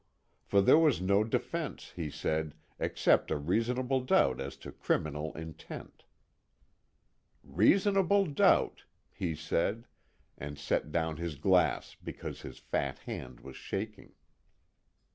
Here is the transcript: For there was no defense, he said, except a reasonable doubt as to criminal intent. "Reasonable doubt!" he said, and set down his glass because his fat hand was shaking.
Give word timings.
For 0.41 0.63
there 0.63 0.79
was 0.79 0.99
no 0.99 1.23
defense, 1.23 1.91
he 1.95 2.09
said, 2.09 2.55
except 2.79 3.29
a 3.29 3.37
reasonable 3.37 4.01
doubt 4.01 4.41
as 4.41 4.57
to 4.65 4.71
criminal 4.71 5.31
intent. 5.35 6.05
"Reasonable 7.43 8.25
doubt!" 8.25 8.85
he 9.13 9.35
said, 9.35 9.85
and 10.39 10.57
set 10.57 10.91
down 10.91 11.17
his 11.17 11.35
glass 11.35 11.95
because 12.03 12.41
his 12.41 12.57
fat 12.57 12.97
hand 13.05 13.41
was 13.41 13.55
shaking. 13.57 14.13